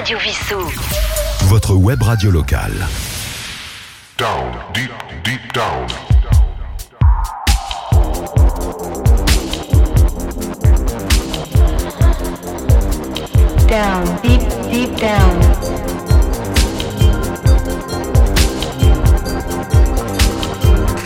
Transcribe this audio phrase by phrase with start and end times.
[0.00, 0.56] Radio Vissou.
[1.48, 2.72] Votre web radio locale.
[4.16, 4.90] Down, deep,
[5.22, 5.86] deep down.
[13.68, 14.40] Down, deep,
[14.72, 15.70] deep down.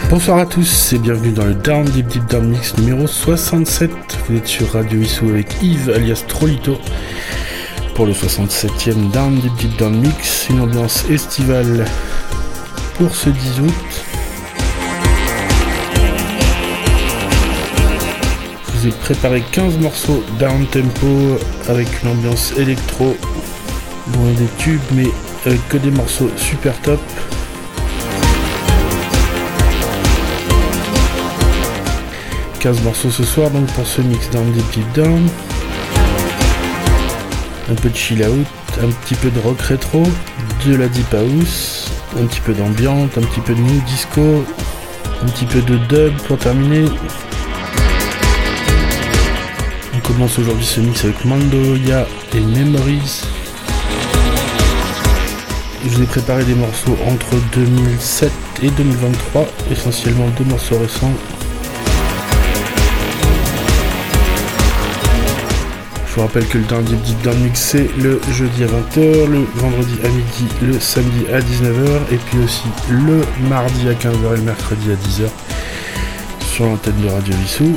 [0.08, 3.90] Bonsoir à tous et bienvenue dans le Down Deep Deep Down Mix numéro 67.
[4.29, 6.79] Vous êtes sur Radio Issou avec Yves alias Trolito
[7.95, 11.84] pour le 67e Down Deep Deep Down Mix, une ambiance estivale
[12.98, 14.04] pour ce 10 août.
[18.67, 23.17] Je vous ai préparé 15 morceaux down tempo avec une ambiance électro,
[24.14, 25.08] loin des tubes mais
[25.46, 27.00] avec que des morceaux super top.
[32.58, 35.28] 15 morceaux ce soir donc pour ce mix down deep deep down.
[37.70, 38.47] Un peu de chill out,
[38.83, 40.03] un petit peu de rock rétro,
[40.67, 41.91] de la deep house,
[42.21, 44.45] un petit peu d'ambiance, un petit peu de new disco,
[45.23, 46.84] un petit peu de dub pour terminer.
[49.95, 53.23] On commence aujourd'hui ce mix avec Mandoya et Memories.
[55.84, 58.31] Je vous ai préparé des morceaux entre 2007
[58.62, 61.12] et 2023, essentiellement deux morceaux récents
[66.15, 69.45] Je vous rappelle que le Deep Deep Down Mix c'est le jeudi à 20h, le
[69.57, 74.37] vendredi à midi, le samedi à 19h et puis aussi le mardi à 15h et
[74.37, 75.29] le mercredi à 10h
[76.47, 77.75] sur l'antenne de Radio Vissou.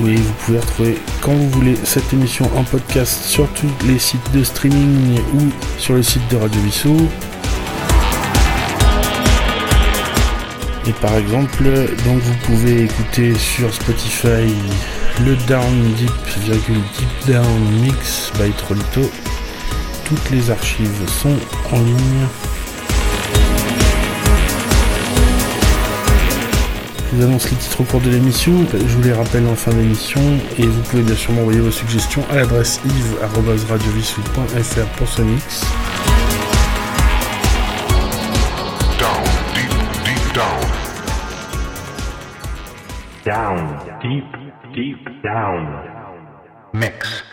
[0.00, 4.32] Oui, vous pouvez retrouver quand vous voulez cette émission en podcast sur tous les sites
[4.34, 5.42] de streaming ou
[5.78, 7.08] sur le site de Radio Vissou.
[10.88, 11.64] Et par exemple,
[12.04, 14.54] donc vous pouvez écouter sur Spotify
[15.24, 16.12] le Down Deep,
[16.46, 19.10] Deep Down Mix by Trolito.
[20.04, 21.34] Toutes les archives sont
[21.72, 22.28] en ligne.
[27.10, 29.72] Je vous annonce les titres au cours de l'émission, je vous les rappelle en fin
[29.72, 30.20] d'émission
[30.58, 35.64] et vous pouvez bien sûr m'envoyer vos suggestions à l'adresse yves.radiovissou.fr pour ce mix.
[44.08, 44.24] Deep,
[44.74, 45.66] deep down.
[46.72, 47.24] Mix.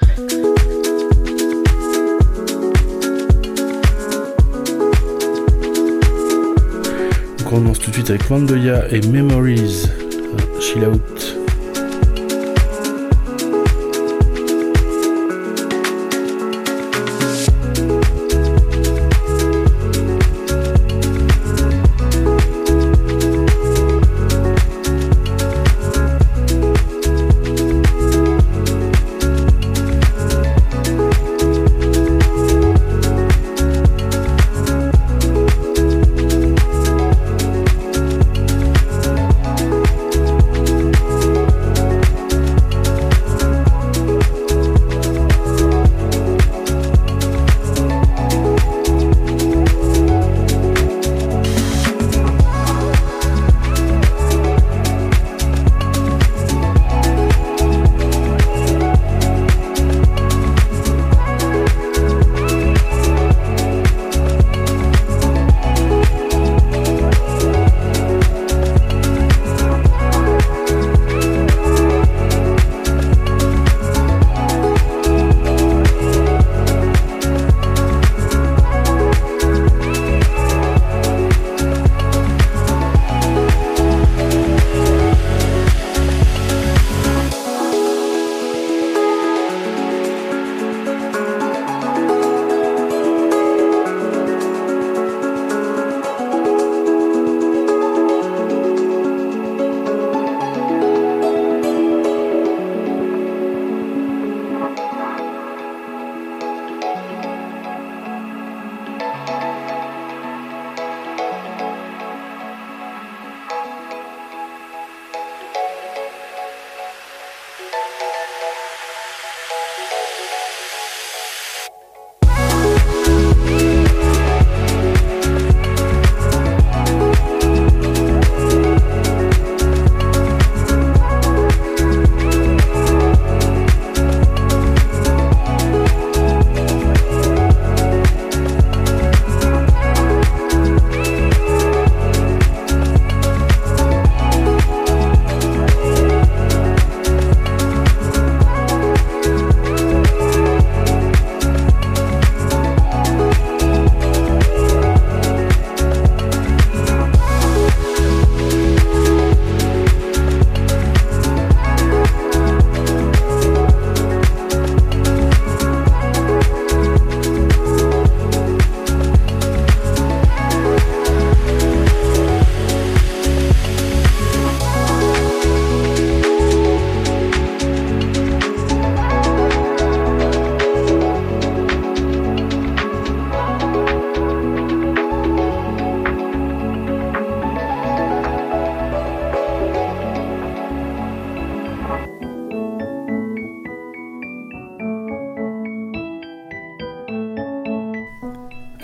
[7.39, 11.42] On commence tout de suite avec Mandoya et Memories, euh, Chill Out.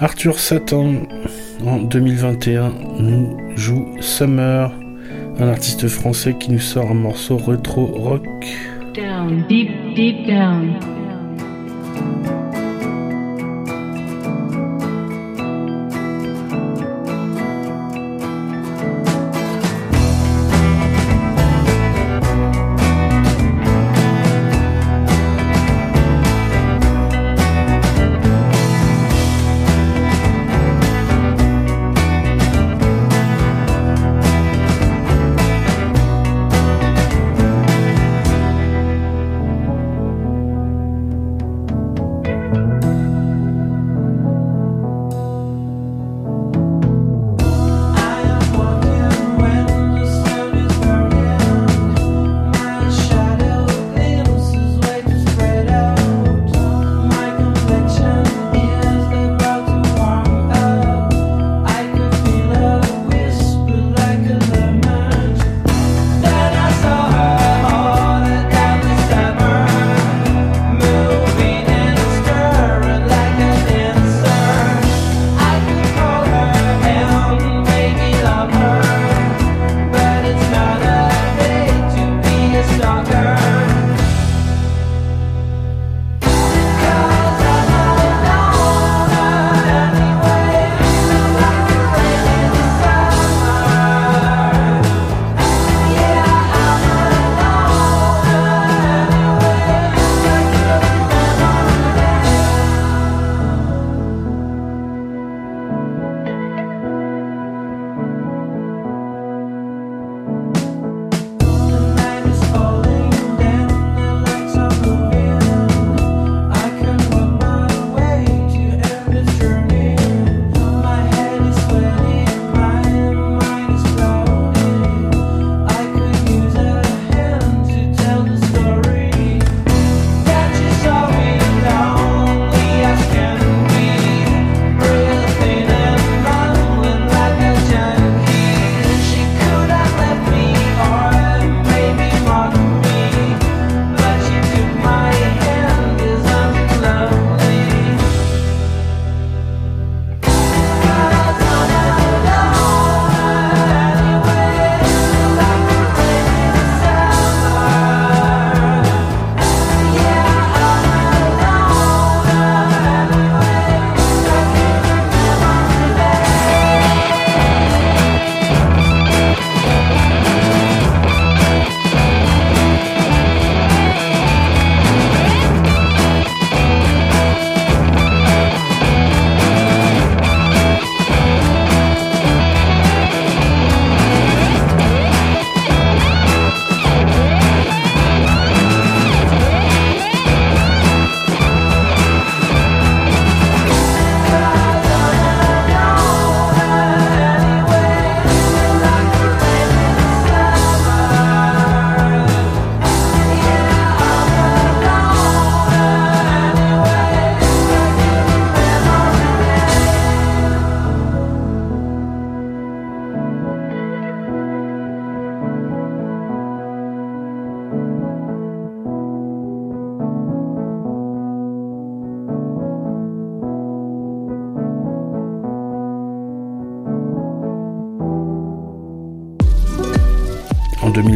[0.02, 0.94] Arthur Satan
[1.66, 4.72] en 2021 nous joue Summer,
[5.38, 8.24] un artiste français qui nous sort un morceau retro rock.
[8.96, 10.99] Down, deep, deep down.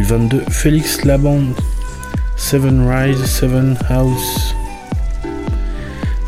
[0.04, 1.54] 2022, Félix Labande,
[2.36, 4.54] Seven Rise, Seven House,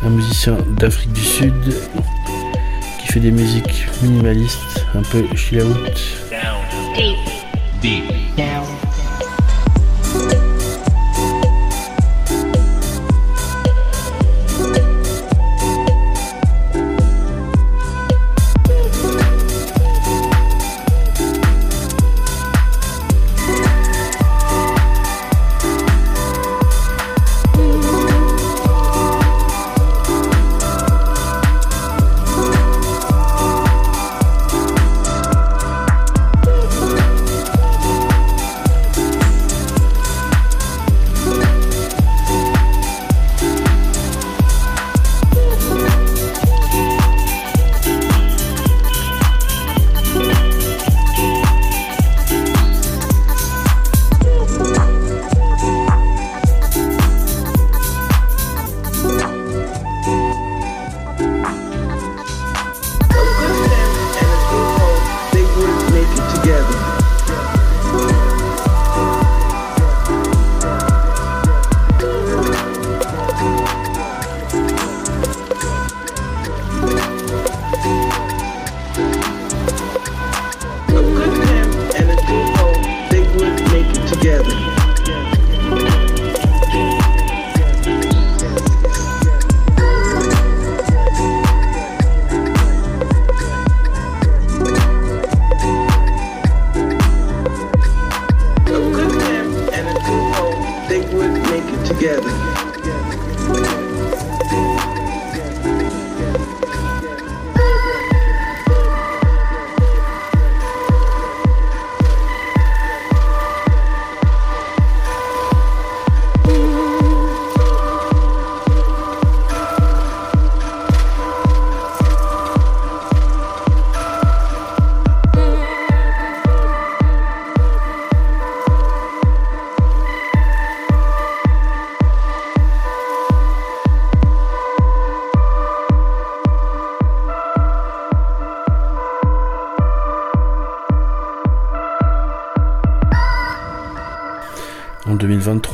[0.03, 1.53] un musicien d'Afrique du Sud
[2.99, 6.01] qui fait des musiques minimalistes, un peu chill out.
[6.95, 7.17] Deep,
[7.81, 8.03] deep
[8.35, 8.86] down.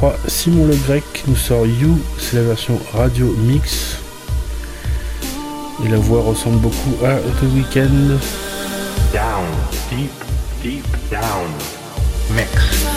[0.03, 3.97] 2023, Simon Le Grec nous sort You, c'est la version radio mix.
[5.85, 8.19] Et la voix ressemble beaucoup à The Weeknd.
[9.13, 9.45] Down,
[9.89, 10.11] deep,
[10.61, 11.49] deep down.
[12.35, 12.92] Mix.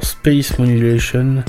[0.00, 1.44] Space Modulation,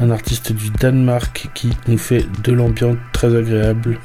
[0.00, 3.98] un artiste du Danemark qui nous fait de l'ambiance très agréable.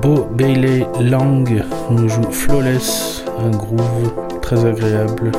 [0.00, 1.44] Beau Bailey Lang
[1.90, 5.32] nous joue Flawless, un groove très agréable.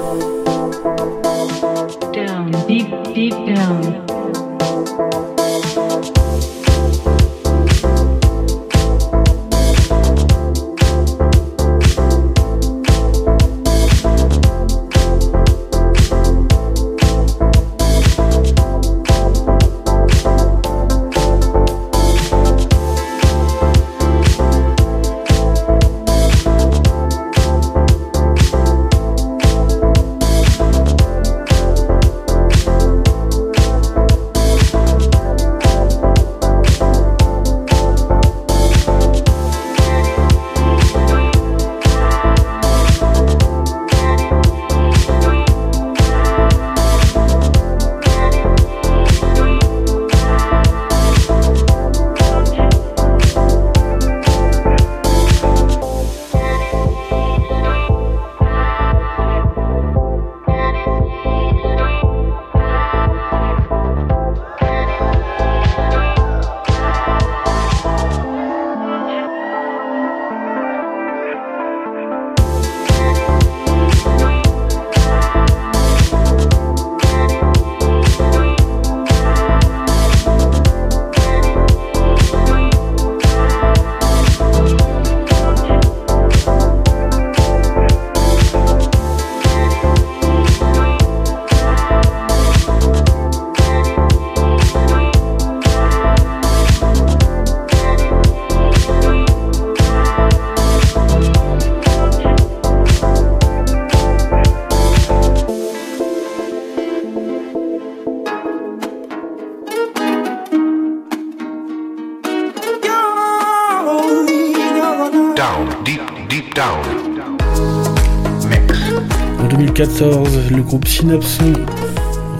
[119.83, 121.53] Le groupe Synapson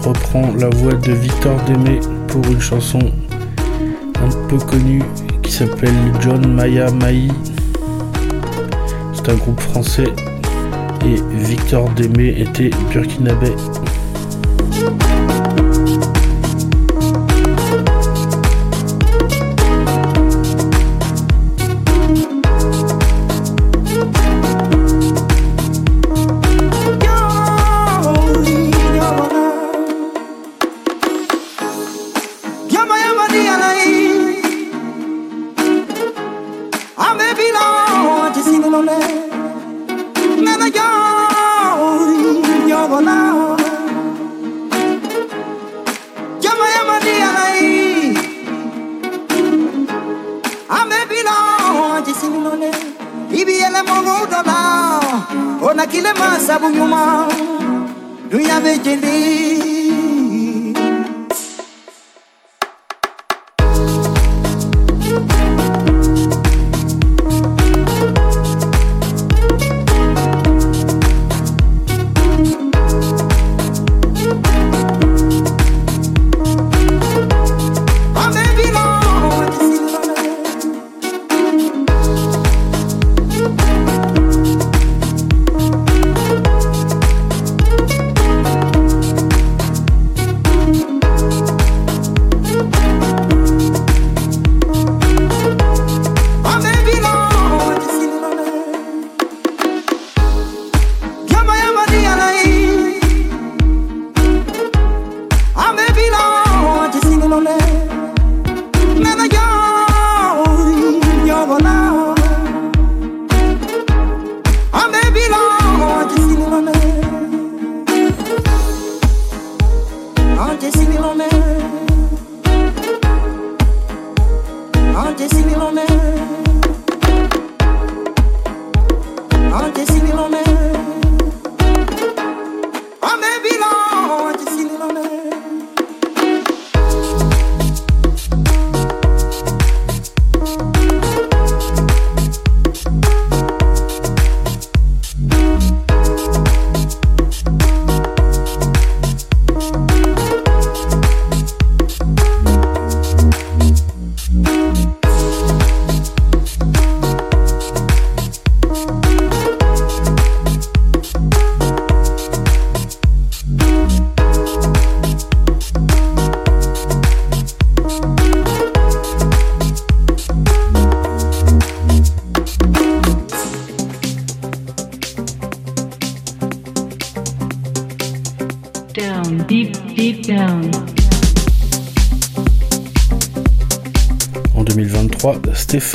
[0.04, 5.02] reprend la voix de Victor Démé pour une chanson un peu connue
[5.42, 7.26] qui s'appelle John Maya Mai.
[9.12, 10.12] C'est un groupe français
[11.04, 13.50] et Victor Démé était burkinabé.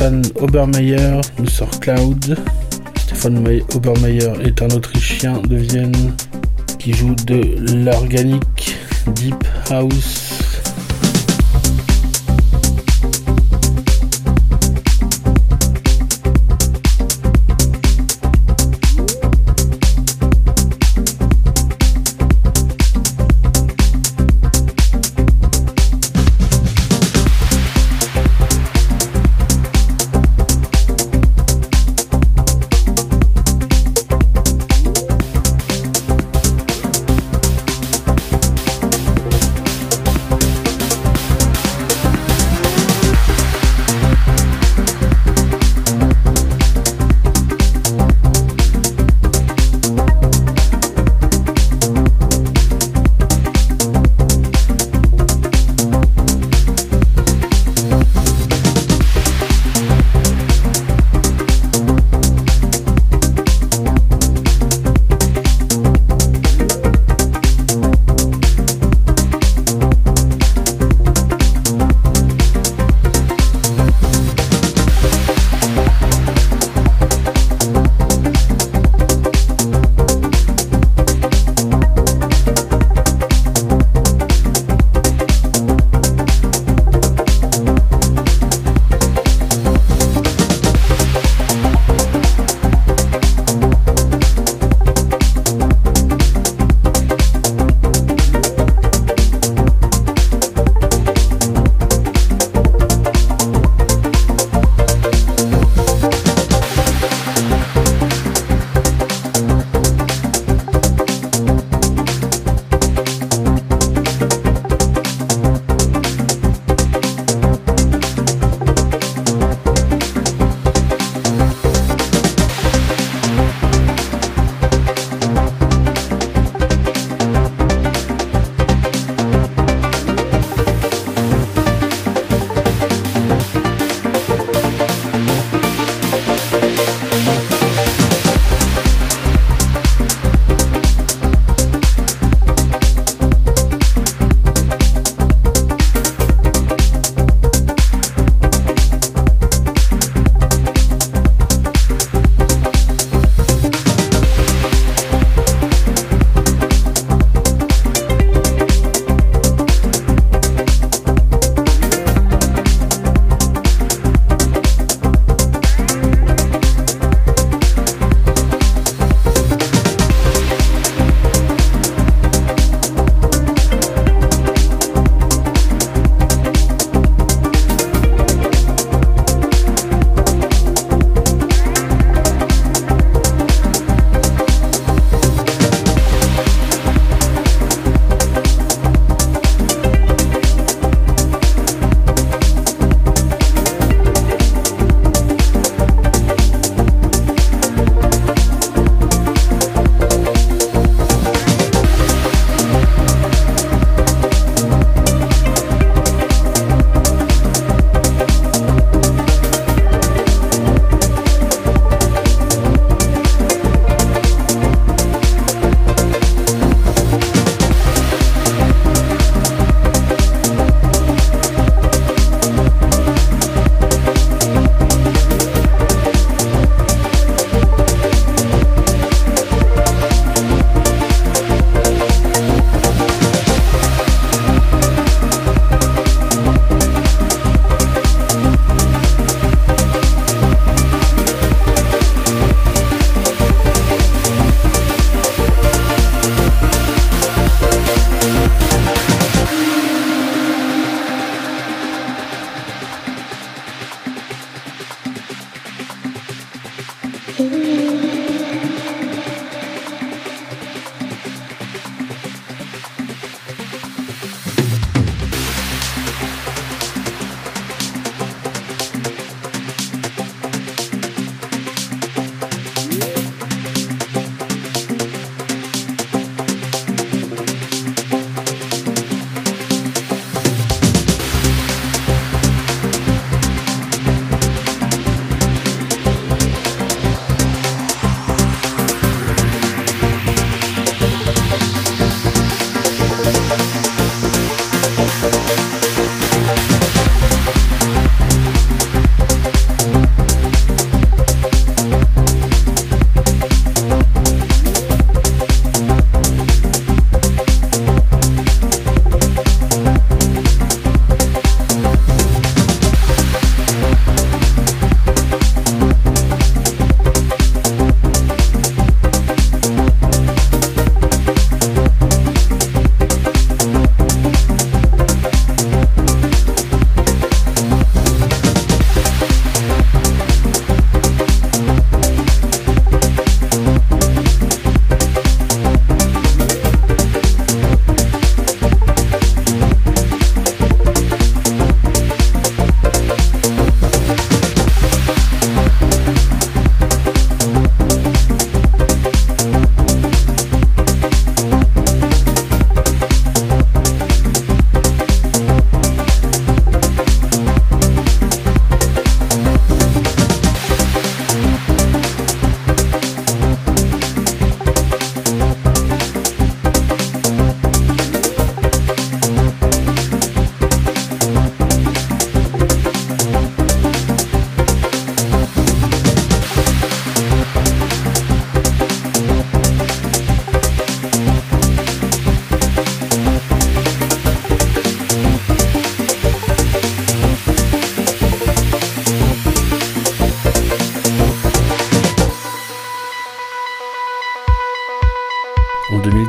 [0.08, 2.38] Stéphane Obermeyer nous sort Cloud.
[2.98, 6.14] Stéphane Obermeyer est un Autrichien de Vienne
[6.80, 8.78] qui joue de l'organique
[9.16, 10.27] Deep House.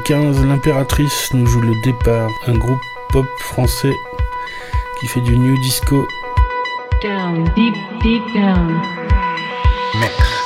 [0.08, 3.92] 2015, l'impératrice nous joue le départ, un groupe pop français
[4.98, 6.06] qui fait du new disco.
[7.02, 8.80] Down, deep, deep down.
[10.00, 10.37] Mix.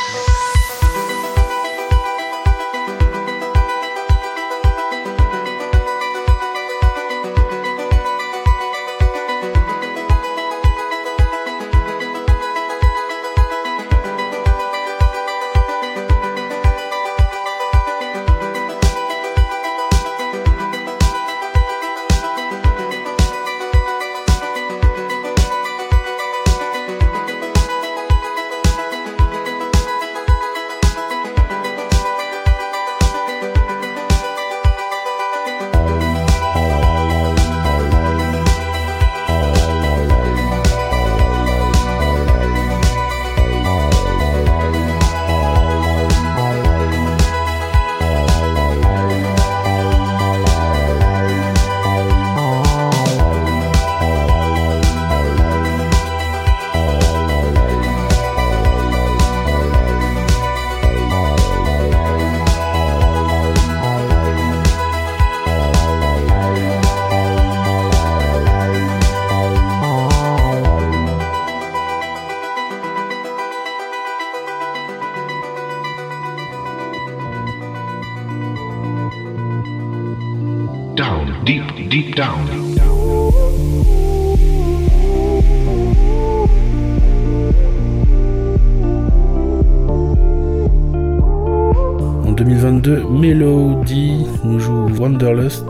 [95.33, 95.65] Wanderlust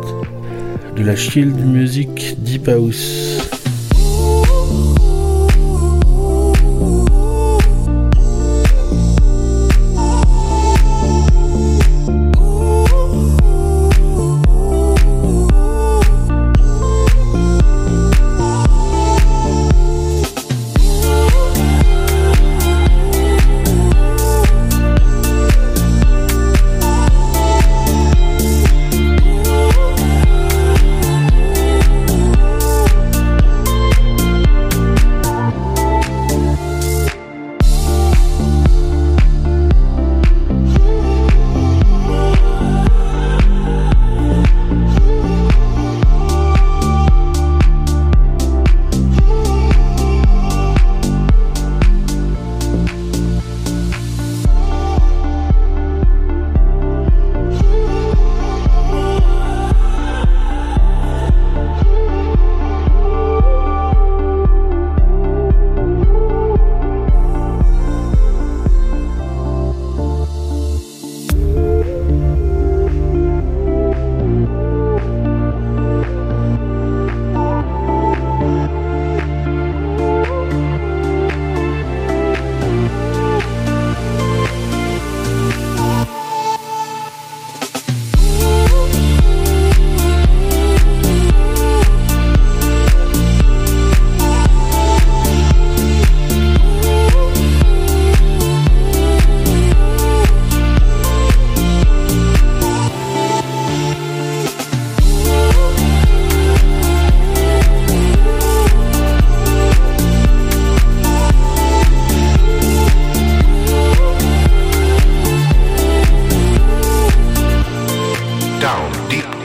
[0.96, 3.31] de la Shield Music Deep House.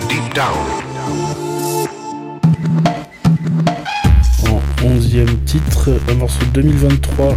[0.07, 0.55] Deep, deep down.
[4.49, 7.35] En 11e titre, un morceau de 2023.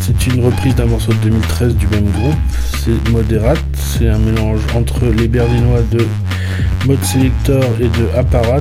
[0.00, 2.34] C'est une reprise d'un morceau de 2013 du même groupe.
[2.78, 3.58] C'est Moderate.
[3.74, 6.06] C'est un mélange entre les berlinois de
[6.86, 8.60] Mode Selector et de Apparat.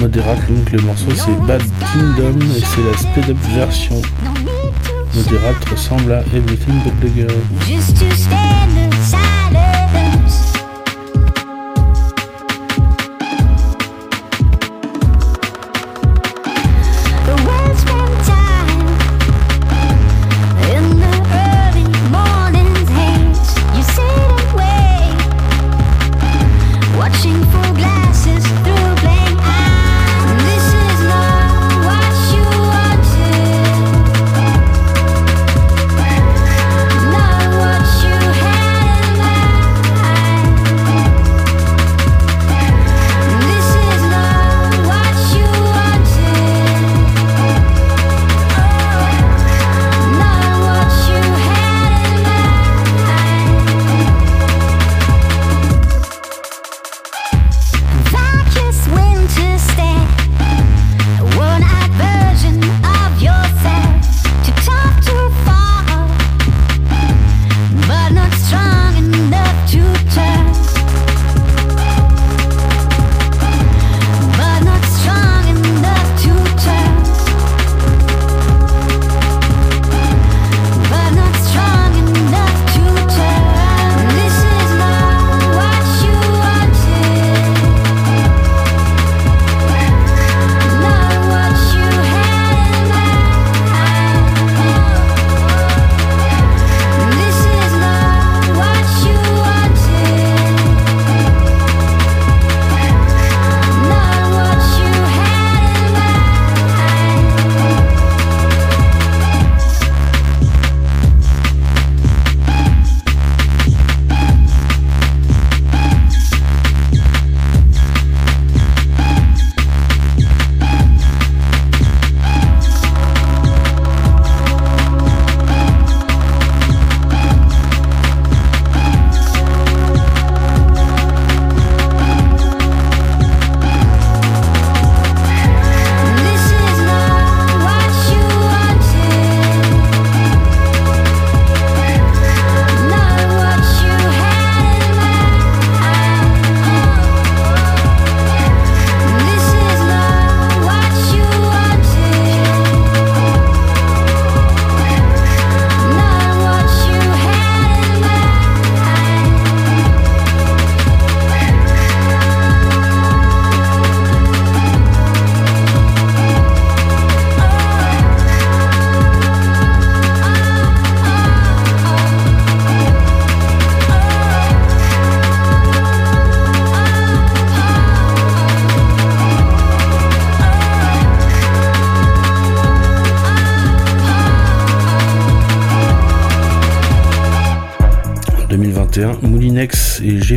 [0.00, 4.02] Moderate, donc le morceau c'est Bad Kingdom et c'est la speed up version.
[5.14, 7.36] Moderate ressemble à Everything But The Girl.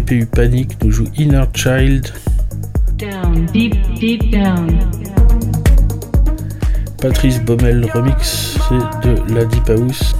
[0.05, 2.13] GPU Panic nous jouent Inner Child.
[2.97, 4.77] Down, deep, deep down.
[7.01, 10.13] Patrice Baumel remix, c'est de la Deep House.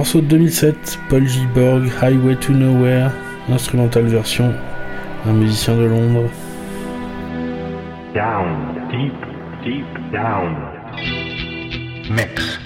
[0.00, 3.10] Morceau de 2007, Paul Giborg, Highway to Nowhere,
[3.50, 4.54] instrumentale version,
[5.26, 6.30] un musicien de Londres.
[8.14, 8.48] Down,
[8.90, 9.12] deep,
[9.62, 10.56] deep down.
[12.08, 12.59] Mix.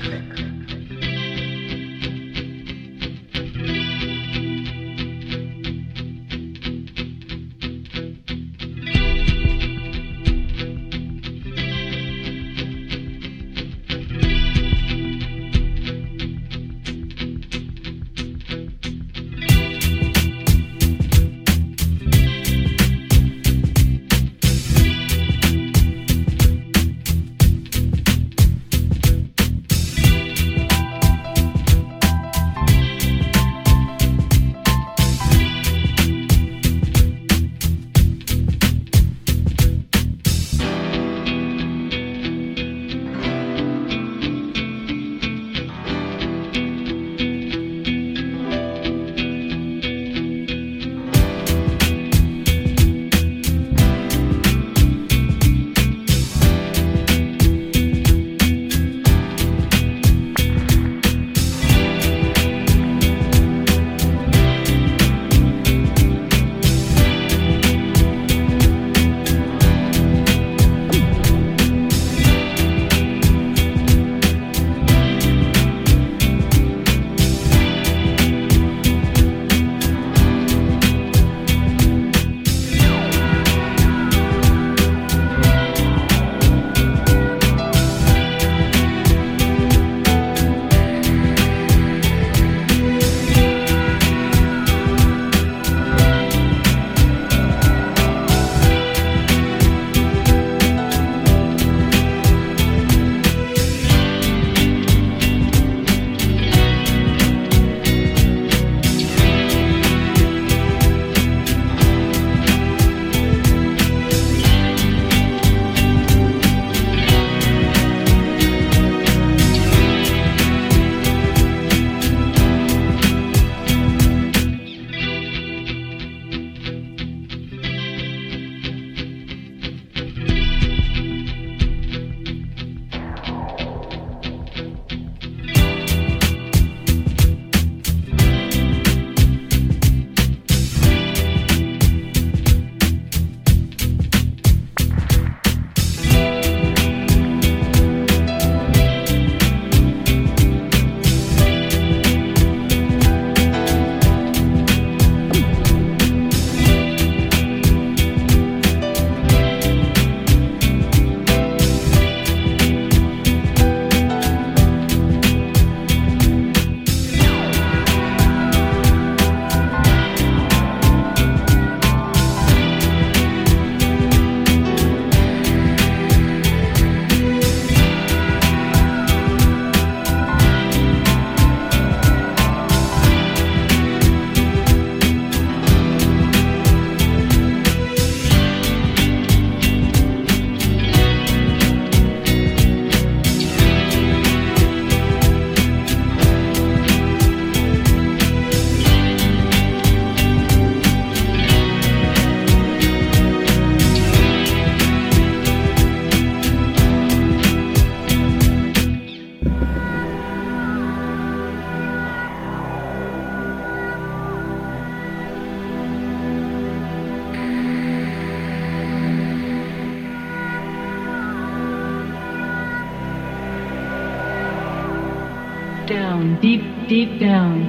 [227.19, 227.69] Down.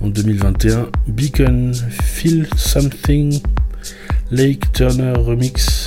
[0.00, 3.42] En 2021, Beacon, Feel Something,
[4.30, 5.77] Lake Turner Remix.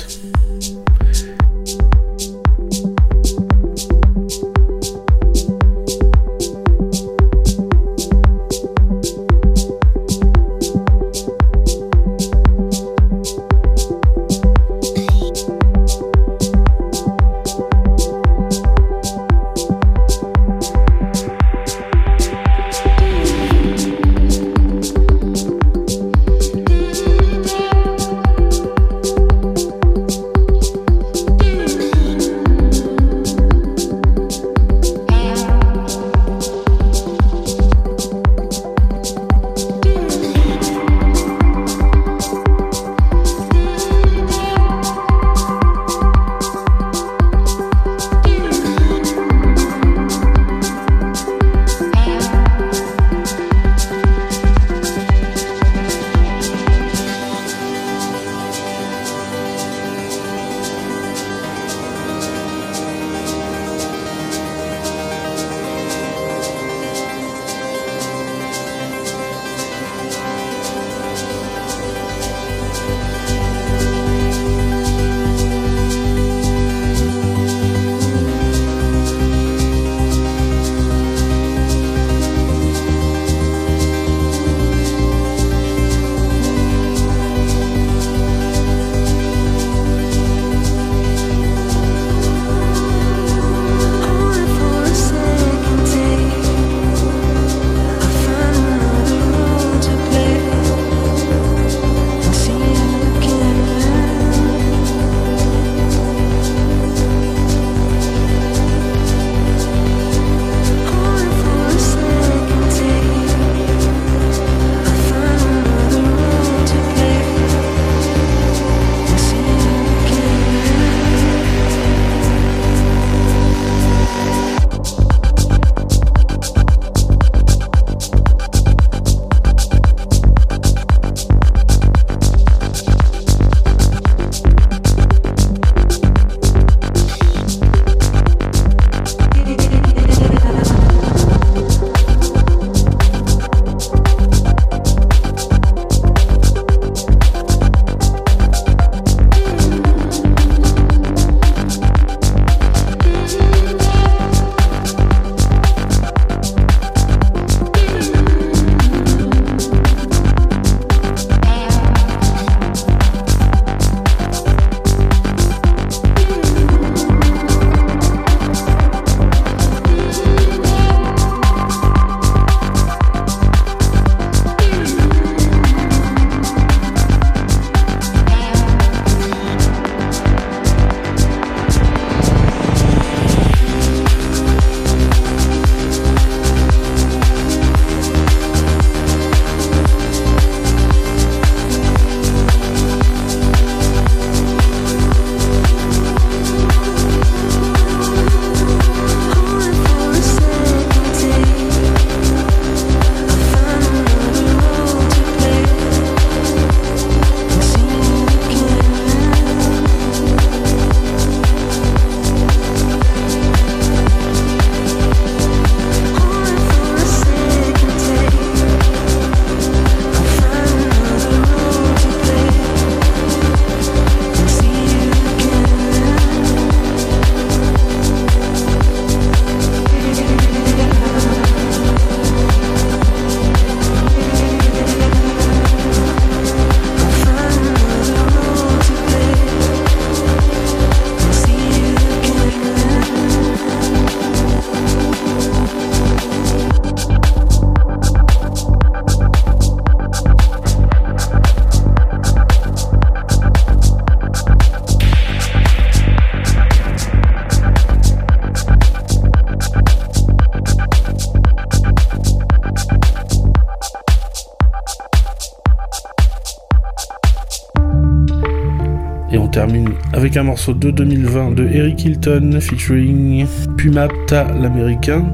[270.22, 273.44] avec un morceau de 2020 de Eric Hilton featuring
[273.76, 275.32] Pumapta l'américain.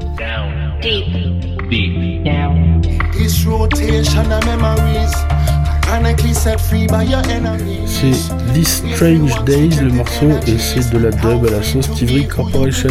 [7.85, 8.11] C'est
[8.55, 12.89] This Strange Days, le morceau, et c'est de la dub à la sauce Tivry Corporation.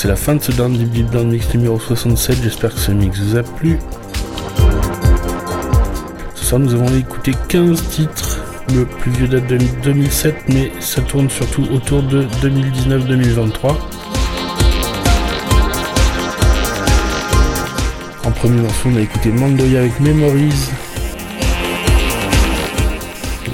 [0.00, 2.38] c'est la fin de ce Dandy Beat Down Mix numéro 67.
[2.42, 3.78] J'espère que ce mix vous a plu.
[6.34, 8.42] Ce soir, nous avons écouté 15 titres.
[8.72, 13.76] Le plus vieux date de 2007, mais ça tourne surtout autour de 2019-2023.
[18.24, 20.70] En premier morceau, on a écouté Mandoya avec Memories.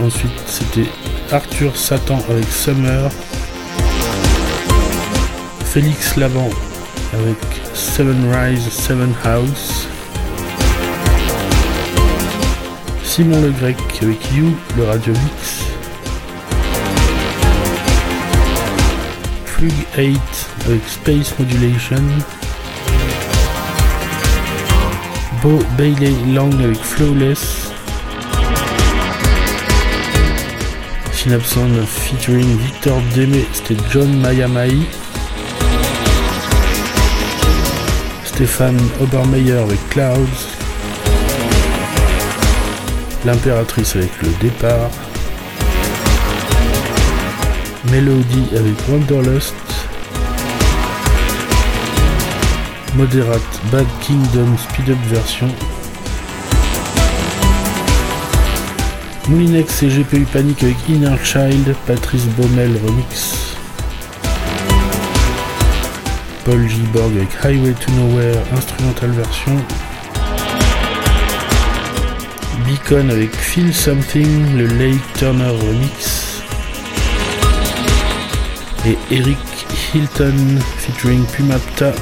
[0.00, 0.86] Ensuite, c'était
[1.32, 3.10] Arthur Satan avec Summer.
[5.76, 6.48] Félix Laban
[7.12, 7.36] avec
[7.74, 9.86] Seven Rise, Seven House.
[13.04, 15.66] Simon Le Grec avec You, le Radio Mix.
[19.44, 20.18] Frug 8
[20.64, 22.02] avec Space Modulation.
[25.42, 27.70] Bo Bailey Lang avec Flawless.
[31.12, 34.70] Synapson featuring Victor Deme, c'était John Mayamai.
[38.36, 40.44] Stéphane Obermeyer avec Clouds,
[43.24, 44.90] L'Impératrice avec Le Départ,
[47.90, 49.54] Melody avec Wanderlust,
[52.94, 53.40] Moderate
[53.72, 55.48] Bad Kingdom Speed Up version,
[59.30, 63.45] Moulinex et GPU Panic avec Inner Child, Patrice Baumel remix.
[66.46, 66.76] Paul J.
[66.92, 69.56] Borg avec Highway to Nowhere, instrumental version.
[72.64, 76.42] Beacon avec Feel Something, le Lake Turner remix.
[78.86, 79.38] Et Eric
[79.92, 81.92] Hilton featuring Pumapta,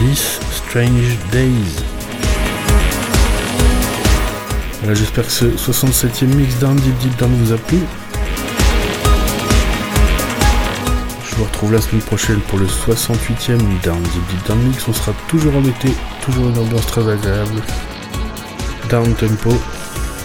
[0.00, 1.84] This Strange Days.
[4.80, 7.78] Voilà, j'espère que ce 67e mix d'un Deep Deep Down vous a plu.
[11.34, 14.86] Je vous retrouve la semaine prochaine pour le 68e Down Deep Down Mix.
[14.86, 15.88] On sera toujours en été,
[16.24, 17.60] toujours une ambiance très agréable.
[18.88, 19.50] Down tempo,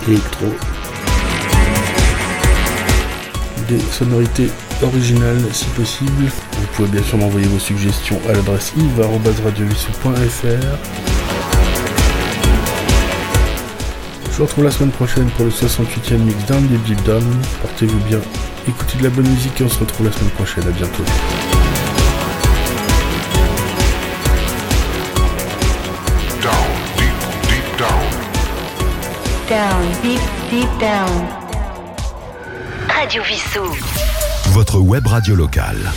[0.07, 0.45] électro.
[3.68, 4.51] Des sonorités
[4.84, 6.26] originales si possible.
[6.26, 11.09] Vous pouvez bien sûr m'envoyer vos suggestions à l'adresse yves.radiovissou.fr.
[14.39, 17.23] vous retrouve la semaine prochaine pour le 68e mix Down Deep Deep Down.
[17.61, 18.19] Portez-vous bien,
[18.69, 20.63] écoutez de la bonne musique et on se retrouve la semaine prochaine.
[20.65, 21.03] À bientôt.
[26.41, 27.11] Down, deep,
[27.49, 28.01] deep down.
[29.49, 31.27] Down, deep, deep down.
[32.87, 33.75] Radio Vissou.
[34.51, 35.91] Votre web radio locale.